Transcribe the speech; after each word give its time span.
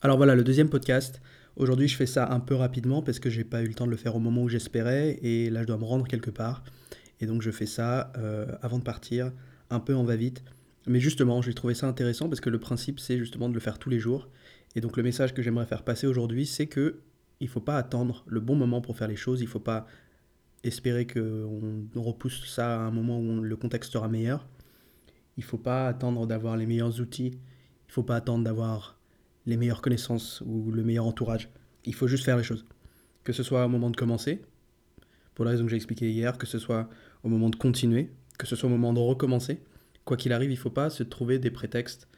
Alors 0.00 0.16
voilà, 0.16 0.36
le 0.36 0.44
deuxième 0.44 0.68
podcast. 0.68 1.20
Aujourd'hui, 1.56 1.88
je 1.88 1.96
fais 1.96 2.06
ça 2.06 2.30
un 2.32 2.38
peu 2.38 2.54
rapidement 2.54 3.02
parce 3.02 3.18
que 3.18 3.28
j'ai 3.30 3.42
pas 3.42 3.62
eu 3.62 3.66
le 3.66 3.74
temps 3.74 3.86
de 3.86 3.90
le 3.90 3.96
faire 3.96 4.14
au 4.14 4.20
moment 4.20 4.44
où 4.44 4.48
j'espérais 4.48 5.18
et 5.22 5.50
là, 5.50 5.62
je 5.62 5.66
dois 5.66 5.76
me 5.76 5.84
rendre 5.84 6.06
quelque 6.06 6.30
part. 6.30 6.62
Et 7.20 7.26
donc, 7.26 7.42
je 7.42 7.50
fais 7.50 7.66
ça 7.66 8.12
euh, 8.16 8.46
avant 8.62 8.78
de 8.78 8.84
partir, 8.84 9.32
un 9.70 9.80
peu 9.80 9.96
en 9.96 10.04
va-vite. 10.04 10.44
Mais 10.86 11.00
justement, 11.00 11.42
j'ai 11.42 11.52
trouvé 11.52 11.74
ça 11.74 11.88
intéressant 11.88 12.28
parce 12.28 12.40
que 12.40 12.48
le 12.48 12.60
principe, 12.60 13.00
c'est 13.00 13.18
justement 13.18 13.48
de 13.48 13.54
le 13.54 13.58
faire 13.58 13.80
tous 13.80 13.90
les 13.90 13.98
jours. 13.98 14.28
Et 14.76 14.80
donc, 14.80 14.96
le 14.96 15.02
message 15.02 15.34
que 15.34 15.42
j'aimerais 15.42 15.66
faire 15.66 15.82
passer 15.82 16.06
aujourd'hui, 16.06 16.46
c'est 16.46 16.68
que 16.68 17.00
il 17.40 17.48
faut 17.48 17.60
pas 17.60 17.76
attendre 17.76 18.22
le 18.28 18.38
bon 18.38 18.54
moment 18.54 18.80
pour 18.80 18.96
faire 18.96 19.08
les 19.08 19.16
choses. 19.16 19.40
Il 19.40 19.48
faut 19.48 19.58
pas 19.58 19.88
espérer 20.62 21.08
qu'on 21.08 21.88
repousse 21.96 22.48
ça 22.48 22.76
à 22.76 22.84
un 22.84 22.92
moment 22.92 23.18
où 23.18 23.40
le 23.40 23.56
contexte 23.56 23.92
sera 23.94 24.06
meilleur. 24.06 24.46
Il 25.36 25.42
faut 25.42 25.58
pas 25.58 25.88
attendre 25.88 26.24
d'avoir 26.28 26.56
les 26.56 26.66
meilleurs 26.66 27.00
outils. 27.00 27.40
Il 27.88 27.92
faut 27.92 28.04
pas 28.04 28.14
attendre 28.14 28.44
d'avoir 28.44 28.97
les 29.48 29.56
meilleures 29.56 29.80
connaissances 29.80 30.42
ou 30.44 30.70
le 30.70 30.84
meilleur 30.84 31.06
entourage. 31.06 31.48
Il 31.86 31.94
faut 31.94 32.06
juste 32.06 32.24
faire 32.24 32.36
les 32.36 32.44
choses. 32.44 32.66
Que 33.24 33.32
ce 33.32 33.42
soit 33.42 33.64
au 33.64 33.68
moment 33.68 33.88
de 33.88 33.96
commencer, 33.96 34.42
pour 35.34 35.46
la 35.46 35.52
raison 35.52 35.64
que 35.64 35.70
j'ai 35.70 35.76
expliqué 35.76 36.10
hier, 36.10 36.36
que 36.36 36.46
ce 36.46 36.58
soit 36.58 36.88
au 37.22 37.28
moment 37.30 37.48
de 37.48 37.56
continuer, 37.56 38.10
que 38.38 38.46
ce 38.46 38.56
soit 38.56 38.68
au 38.68 38.72
moment 38.72 38.92
de 38.92 39.00
recommencer. 39.00 39.62
Quoi 40.04 40.18
qu'il 40.18 40.34
arrive, 40.34 40.50
il 40.50 40.54
ne 40.54 40.58
faut 40.58 40.70
pas 40.70 40.90
se 40.90 41.02
trouver 41.02 41.38
des 41.38 41.50
prétextes 41.50 42.08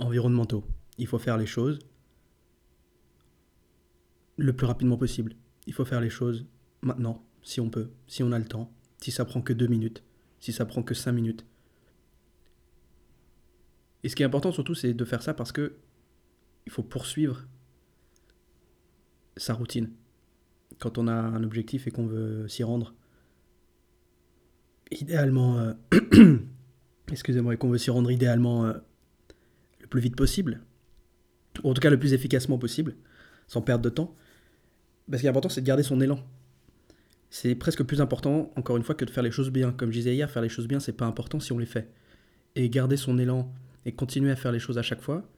environnementaux. 0.00 0.64
Il 0.98 1.06
faut 1.06 1.18
faire 1.18 1.38
les 1.38 1.46
choses 1.46 1.78
le 4.36 4.52
plus 4.52 4.66
rapidement 4.66 4.96
possible. 4.96 5.34
Il 5.68 5.72
faut 5.72 5.84
faire 5.84 6.00
les 6.00 6.10
choses 6.10 6.44
maintenant, 6.80 7.24
si 7.42 7.60
on 7.60 7.70
peut, 7.70 7.90
si 8.08 8.24
on 8.24 8.32
a 8.32 8.38
le 8.38 8.46
temps, 8.46 8.72
si 9.00 9.12
ça 9.12 9.24
prend 9.24 9.42
que 9.42 9.52
deux 9.52 9.68
minutes, 9.68 10.02
si 10.40 10.52
ça 10.52 10.66
prend 10.66 10.82
que 10.82 10.94
cinq 10.94 11.12
minutes. 11.12 11.46
Et 14.02 14.08
ce 14.08 14.16
qui 14.16 14.24
est 14.24 14.26
important 14.26 14.50
surtout, 14.50 14.74
c'est 14.74 14.92
de 14.92 15.04
faire 15.04 15.22
ça 15.22 15.34
parce 15.34 15.52
que 15.52 15.76
il 16.66 16.72
faut 16.72 16.82
poursuivre 16.82 17.46
sa 19.36 19.54
routine. 19.54 19.90
Quand 20.78 20.98
on 20.98 21.08
a 21.08 21.14
un 21.14 21.42
objectif 21.44 21.86
et 21.86 21.90
qu'on 21.90 22.06
veut 22.06 22.48
s'y 22.48 22.62
rendre, 22.62 22.94
idéalement, 24.90 25.58
euh, 25.58 25.72
excusez-moi, 27.10 27.56
qu'on 27.56 27.70
veut 27.70 27.78
s'y 27.78 27.90
rendre 27.90 28.10
idéalement 28.10 28.66
euh, 28.66 28.74
le 29.80 29.86
plus 29.86 30.00
vite 30.00 30.16
possible, 30.16 30.60
ou 31.62 31.70
en 31.70 31.74
tout 31.74 31.80
cas 31.80 31.90
le 31.90 31.98
plus 31.98 32.12
efficacement 32.12 32.58
possible, 32.58 32.96
sans 33.46 33.62
perdre 33.62 33.84
de 33.84 33.90
temps, 33.90 34.16
parce 35.08 35.18
ce 35.18 35.22
qui 35.22 35.26
est 35.26 35.30
important, 35.30 35.48
c'est 35.48 35.60
de 35.60 35.66
garder 35.66 35.82
son 35.82 36.00
élan. 36.00 36.20
C'est 37.28 37.54
presque 37.54 37.82
plus 37.82 38.00
important, 38.00 38.50
encore 38.56 38.76
une 38.76 38.82
fois, 38.82 38.94
que 38.94 39.04
de 39.04 39.10
faire 39.10 39.22
les 39.22 39.30
choses 39.30 39.50
bien. 39.50 39.72
Comme 39.72 39.90
je 39.90 39.98
disais 39.98 40.14
hier, 40.14 40.30
faire 40.30 40.42
les 40.42 40.48
choses 40.48 40.68
bien, 40.68 40.80
c'est 40.80 40.92
pas 40.92 41.06
important 41.06 41.40
si 41.40 41.52
on 41.52 41.58
les 41.58 41.66
fait. 41.66 41.90
Et 42.56 42.68
garder 42.68 42.96
son 42.96 43.18
élan 43.18 43.52
et 43.84 43.92
continuer 43.92 44.30
à 44.30 44.36
faire 44.36 44.52
les 44.52 44.58
choses 44.58 44.78
à 44.78 44.82
chaque 44.82 45.00
fois, 45.00 45.28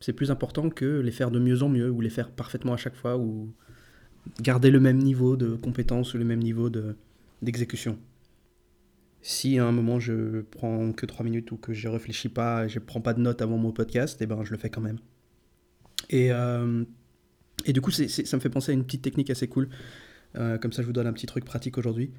c'est 0.00 0.12
plus 0.12 0.30
important 0.30 0.70
que 0.70 1.00
les 1.00 1.10
faire 1.10 1.30
de 1.30 1.38
mieux 1.38 1.62
en 1.62 1.68
mieux 1.68 1.90
ou 1.90 2.00
les 2.00 2.10
faire 2.10 2.30
parfaitement 2.30 2.72
à 2.72 2.76
chaque 2.76 2.94
fois 2.94 3.18
ou 3.18 3.52
garder 4.40 4.70
le 4.70 4.80
même 4.80 4.98
niveau 4.98 5.36
de 5.36 5.56
compétence 5.56 6.14
ou 6.14 6.18
le 6.18 6.24
même 6.24 6.40
niveau 6.40 6.70
de, 6.70 6.96
d'exécution. 7.42 7.98
Si 9.20 9.58
à 9.58 9.66
un 9.66 9.72
moment 9.72 9.98
je 9.98 10.42
prends 10.42 10.92
que 10.92 11.06
3 11.06 11.24
minutes 11.24 11.50
ou 11.50 11.56
que 11.56 11.72
je 11.72 11.88
réfléchis 11.88 12.28
pas, 12.28 12.68
je 12.68 12.78
prends 12.78 13.00
pas 13.00 13.14
de 13.14 13.20
notes 13.20 13.42
avant 13.42 13.58
mon 13.58 13.72
podcast, 13.72 14.18
eh 14.20 14.26
ben 14.26 14.44
je 14.44 14.52
le 14.52 14.58
fais 14.58 14.70
quand 14.70 14.80
même. 14.80 14.98
Et, 16.10 16.32
euh, 16.32 16.84
et 17.64 17.72
du 17.72 17.80
coup, 17.80 17.90
ça 17.90 18.36
me 18.36 18.40
fait 18.40 18.48
penser 18.48 18.70
à 18.70 18.74
une 18.74 18.84
petite 18.84 19.02
technique 19.02 19.30
assez 19.30 19.48
cool. 19.48 19.68
Euh, 20.36 20.58
comme 20.58 20.72
ça, 20.72 20.82
je 20.82 20.86
vous 20.86 20.92
donne 20.92 21.06
un 21.06 21.12
petit 21.12 21.26
truc 21.26 21.44
pratique 21.44 21.76
aujourd'hui. 21.78 22.12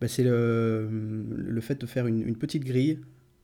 Bah, 0.00 0.08
c'est 0.08 0.22
le, 0.22 0.88
le, 1.36 1.60
fait 1.60 1.80
de 1.80 1.86
faire 1.86 2.06
une, 2.06 2.22
une 2.22 2.36
petite 2.36 2.64
grille, 2.64 3.00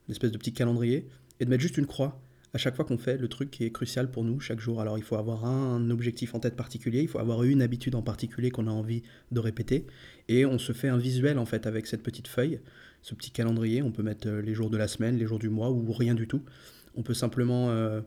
une 0.06 0.12
espèce 0.12 0.30
de 0.30 0.38
petit 0.38 0.52
calendrier, 0.52 1.08
et 1.40 1.44
de 1.44 1.50
mettre 1.50 1.62
juste 1.62 1.78
une 1.78 1.86
croix 1.86 2.22
à 2.54 2.58
chaque 2.58 2.76
fois 2.76 2.84
qu'on 2.84 2.98
fait 2.98 3.16
le 3.16 3.28
truc 3.28 3.50
qui 3.50 3.64
est 3.64 3.70
crucial 3.70 4.10
pour 4.10 4.24
nous 4.24 4.40
chaque 4.40 4.60
jour. 4.60 4.80
Alors 4.80 4.98
il 4.98 5.04
faut 5.04 5.16
avoir 5.16 5.44
un 5.44 5.90
objectif 5.90 6.34
en 6.34 6.40
tête 6.40 6.54
particulier, 6.54 7.00
il 7.00 7.08
faut 7.08 7.18
avoir 7.18 7.42
une 7.44 7.62
habitude 7.62 7.94
en 7.94 8.02
particulier 8.02 8.50
qu'on 8.50 8.66
a 8.66 8.70
envie 8.70 9.02
de 9.30 9.40
répéter, 9.40 9.86
et 10.28 10.44
on 10.44 10.58
se 10.58 10.72
fait 10.72 10.88
un 10.88 10.98
visuel 10.98 11.38
en 11.38 11.46
fait 11.46 11.66
avec 11.66 11.86
cette 11.86 12.02
petite 12.02 12.28
feuille, 12.28 12.60
ce 13.00 13.14
petit 13.14 13.30
calendrier. 13.30 13.82
On 13.82 13.90
peut 13.90 14.02
mettre 14.02 14.28
euh, 14.28 14.42
les 14.42 14.54
jours 14.54 14.70
de 14.70 14.76
la 14.76 14.88
semaine, 14.88 15.16
les 15.16 15.26
jours 15.26 15.38
du 15.38 15.48
mois 15.48 15.70
ou 15.70 15.90
rien 15.92 16.14
du 16.14 16.28
tout. 16.28 16.42
On 16.94 17.02
peut 17.02 17.14
simplement 17.14 17.70
euh, 17.70 18.02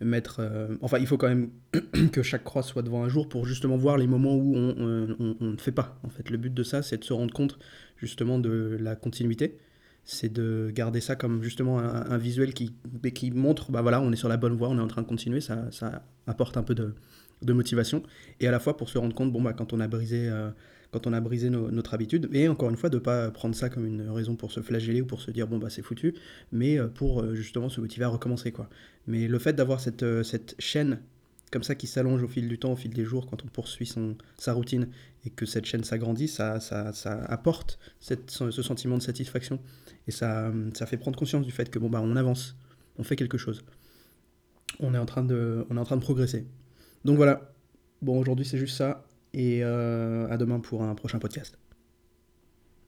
mettre. 0.00 0.40
Euh, 0.40 0.74
enfin, 0.80 0.98
il 0.98 1.06
faut 1.06 1.18
quand 1.18 1.28
même 1.28 1.50
que 2.12 2.22
chaque 2.22 2.44
croix 2.44 2.62
soit 2.62 2.82
devant 2.82 3.04
un 3.04 3.08
jour 3.08 3.28
pour 3.28 3.44
justement 3.44 3.76
voir 3.76 3.98
les 3.98 4.06
moments 4.06 4.34
où 4.34 4.56
on, 4.56 5.36
on 5.38 5.50
ne 5.50 5.56
fait 5.58 5.70
pas. 5.72 6.00
En 6.02 6.08
fait, 6.08 6.30
le 6.30 6.38
but 6.38 6.52
de 6.52 6.62
ça, 6.62 6.82
c'est 6.82 6.96
de 6.96 7.04
se 7.04 7.12
rendre 7.12 7.32
compte 7.34 7.58
justement 7.98 8.38
de 8.38 8.78
la 8.80 8.96
continuité 8.96 9.58
c'est 10.04 10.32
de 10.32 10.70
garder 10.74 11.00
ça 11.00 11.16
comme 11.16 11.42
justement 11.42 11.78
un, 11.78 12.18
visuel 12.18 12.54
qui, 12.54 12.74
qui 13.14 13.30
montre, 13.30 13.70
bah 13.70 13.82
voilà, 13.82 14.00
on 14.00 14.12
est 14.12 14.16
sur 14.16 14.28
la 14.28 14.36
bonne 14.36 14.54
voie, 14.54 14.68
on 14.68 14.78
est 14.78 14.82
en 14.82 14.88
train 14.88 15.02
de 15.02 15.06
continuer, 15.06 15.40
ça, 15.40 15.70
ça 15.70 16.04
apporte 16.26 16.56
un 16.56 16.62
peu 16.62 16.74
de, 16.74 16.94
motivation, 17.52 18.02
et 18.40 18.46
à 18.46 18.50
la 18.50 18.60
fois 18.60 18.76
pour 18.76 18.88
se 18.88 18.98
rendre 18.98 19.14
compte, 19.14 19.32
bon, 19.32 19.42
bah, 19.42 19.52
quand 19.52 19.72
on 19.72 19.80
a 19.80 19.88
brisé, 19.88 20.28
euh, 20.28 20.50
quand 20.90 21.06
on 21.06 21.12
a 21.12 21.20
brisé 21.20 21.50
notre 21.50 21.94
habitude, 21.94 22.28
et 22.32 22.48
encore 22.48 22.70
une 22.70 22.76
fois, 22.76 22.88
de 22.90 22.96
ne 22.96 23.02
pas 23.02 23.30
prendre 23.30 23.54
ça 23.54 23.68
comme 23.68 23.86
une 23.86 24.08
raison 24.10 24.36
pour 24.36 24.52
se 24.52 24.60
flageller 24.60 25.02
ou 25.02 25.06
pour 25.06 25.20
se 25.20 25.30
dire, 25.30 25.46
bon, 25.46 25.58
bah, 25.58 25.70
c'est 25.70 25.82
foutu, 25.82 26.14
mais 26.50 26.78
euh, 26.78 26.88
pour 26.88 27.22
euh, 27.22 27.34
justement 27.34 27.68
se 27.68 27.80
motiver 27.80 28.04
à 28.04 28.08
recommencer, 28.08 28.52
quoi. 28.52 28.68
Mais 29.06 29.28
le 29.28 29.38
fait 29.38 29.54
d'avoir 29.54 29.80
cette, 29.80 30.22
cette 30.22 30.54
chaîne 30.58 31.00
comme 31.52 31.62
ça 31.62 31.74
qui 31.74 31.86
s'allonge 31.86 32.22
au 32.22 32.28
fil 32.28 32.48
du 32.48 32.58
temps, 32.58 32.72
au 32.72 32.76
fil 32.76 32.92
des 32.92 33.04
jours, 33.04 33.26
quand 33.26 33.44
on 33.44 33.48
poursuit 33.48 33.86
son, 33.86 34.16
sa 34.38 34.54
routine 34.54 34.88
et 35.24 35.30
que 35.30 35.46
cette 35.46 35.66
chaîne 35.66 35.84
s'agrandit, 35.84 36.26
ça, 36.26 36.58
ça, 36.58 36.92
ça, 36.92 37.22
apporte 37.26 37.78
ce 38.00 38.62
sentiment 38.62 38.96
de 38.96 39.02
satisfaction 39.02 39.60
et 40.08 40.10
ça, 40.10 40.50
ça 40.74 40.86
fait 40.86 40.96
prendre 40.96 41.16
conscience 41.16 41.44
du 41.44 41.52
fait 41.52 41.70
que 41.70 41.78
bon, 41.78 41.90
bah, 41.90 42.00
on 42.02 42.16
avance, 42.16 42.56
on 42.96 43.04
fait 43.04 43.16
quelque 43.16 43.38
chose. 43.38 43.62
On 44.80 44.94
est 44.94 44.98
en 44.98 45.06
train 45.06 45.22
de, 45.22 45.66
on 45.68 45.76
est 45.76 45.80
en 45.80 45.84
train 45.84 45.96
de 45.96 46.02
progresser. 46.02 46.46
Donc 47.04 47.16
voilà. 47.16 47.52
Bon, 48.00 48.18
aujourd'hui, 48.18 48.46
c'est 48.46 48.58
juste 48.58 48.76
ça. 48.76 49.04
Et 49.34 49.62
euh, 49.62 50.26
à 50.28 50.38
demain 50.38 50.58
pour 50.58 50.82
un 50.82 50.94
prochain 50.94 51.18
podcast. 51.18 51.58